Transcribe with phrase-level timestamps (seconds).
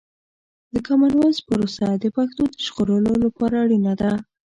[0.73, 4.11] د کامن وایس پروسه د پښتو د ژغورلو لپاره اړینه ده.